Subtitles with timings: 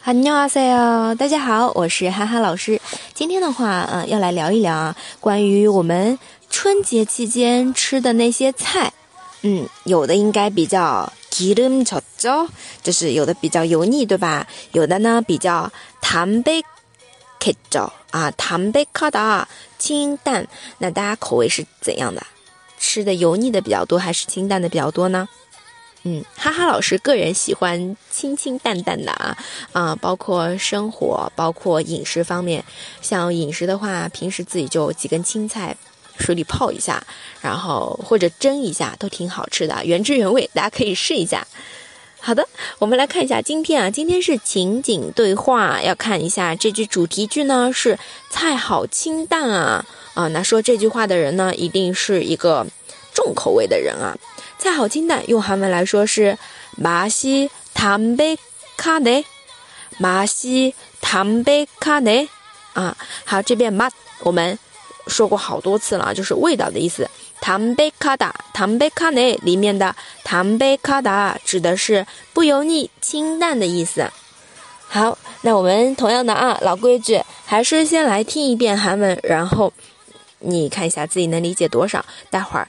[0.00, 2.80] 哈妞阿塞哟，大家好，我是哈哈老师。
[3.12, 6.18] 今天的话，呃，要来聊一聊啊，关于我们
[6.48, 8.94] 春节期间吃的那些菜。
[9.42, 12.48] 嗯，有的应该比较기름져 져，
[12.82, 14.46] 就是有的比较油腻，对吧？
[14.72, 19.44] 有的呢比较담백해져啊，담백하다
[19.78, 20.48] 清淡。
[20.78, 22.26] 那大家口味是怎样的？
[22.78, 25.28] 吃的油腻的比较多，还是清淡的比较多呢？
[26.07, 29.35] 嗯，哈哈老师个人喜欢清清淡淡的啊
[29.71, 32.63] 啊，包括生活，包括饮食方面。
[33.01, 35.75] 像饮食的话，平时自己就几根青菜，
[36.19, 37.03] 水里泡一下，
[37.41, 41.47] 然后或者蒸一下，都挺好吃的，原汁原味，大家可以试一下。
[42.19, 47.97] 好的，我们来看一下今天啊，今天是情景对话，要看一下这句主题句呢是
[48.29, 52.67] 菜好清淡啊啊，那说这句话的人呢，一定是一个
[53.11, 54.15] 重口味的人啊。
[54.64, 56.36] 菜好清淡，用韩文来说是
[56.80, 59.24] 맛이담백하 네，
[59.98, 62.28] 맛이담백하 네。
[62.74, 64.58] 啊，好，这边맛我们
[65.06, 67.08] 说过好多次了，就是味道的意思。
[67.40, 74.08] 담백하 다， 담백하네里面的담백하다指的是不油腻、清淡的意思。
[74.88, 79.72] 好，那我们同样的啊，老规矩，还是先来听一遍韩文，然后
[80.38, 82.04] 你看一下自己能理解多少。
[82.30, 82.68] 待会儿。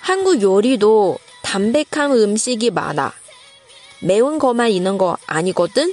[0.00, 3.12] 한국 요리도 담백한 음식이 많아.
[4.00, 5.92] 매운 것만 있는 거 아니거든.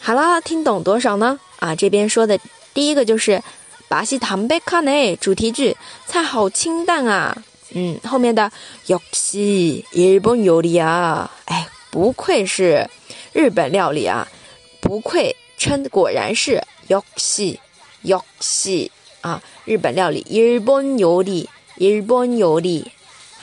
[0.00, 1.38] 好了，听懂多少呢？
[1.60, 2.38] 啊，这边说的
[2.74, 3.42] 第一个就是
[3.88, 5.76] 맛이 담백하네 主题句，
[6.06, 7.34] 菜好清淡啊。
[7.74, 8.52] 嗯，后面的
[8.88, 11.28] 역시 일본 요리야.
[11.46, 12.88] 哎，不愧是
[13.32, 14.28] 日本料理啊，
[14.80, 17.58] 不愧称果然是 역시
[18.04, 18.90] 역시
[19.22, 21.48] 啊，日本料理 일본 요리
[21.78, 22.84] 일본 요리.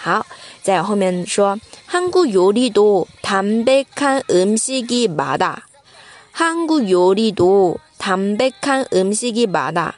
[0.01, 0.25] 好，
[0.63, 5.57] 再后面说 한국 요리도 담백한 음식이 많아.
[6.31, 9.94] 한국 요리도 담백한 음식이 많아.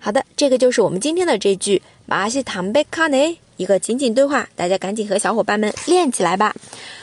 [0.00, 6.54] 好的，这个就是我们今天的这句“马西坦贝卡内”一个情景对话，大家赶紧和小伙伴们练起来吧。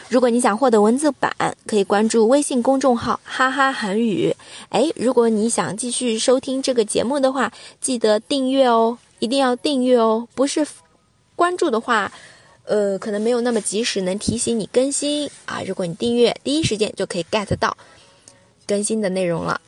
[0.07, 1.35] 如果你想获得文字版，
[1.67, 4.33] 可以关注微信公众号“哈哈韩语”。
[4.69, 7.51] 哎，如果你想继续收听这个节目的话，
[7.81, 10.27] 记得订阅哦，一定要订阅哦。
[10.33, 10.65] 不是
[11.35, 12.09] 关注的话，
[12.63, 15.61] 呃，可能没有那么及时能提醒你更新啊。
[15.67, 17.75] 如果你订阅，第一时间就可以 get 到
[18.65, 19.59] 更新的内容了。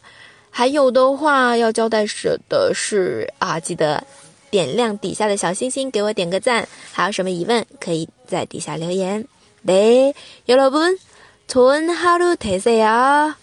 [0.57, 2.05] 还有的话要交代
[2.49, 4.05] 的是啊，记得
[4.51, 6.69] 点亮底下的小星星，给我点个赞。
[6.93, 9.27] 还有什么疑问，可以在底下留言。
[9.65, 10.13] 네,
[10.47, 10.99] 여러분,
[11.47, 13.35] 좋은 하루 되세요.